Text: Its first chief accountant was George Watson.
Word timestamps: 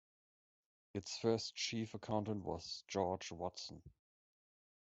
Its 0.95 1.15
first 1.19 1.53
chief 1.53 1.93
accountant 1.93 2.43
was 2.43 2.83
George 2.87 3.31
Watson. 3.31 3.83